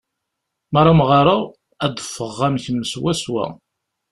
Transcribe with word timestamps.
Mi 0.71 0.77
ara 0.79 0.91
mɣareɣ, 0.99 1.41
ad 1.85 1.91
d-ffɣeɣ 1.95 2.39
am 2.47 2.55
kemm 2.63 2.81
swaswa. 2.91 3.45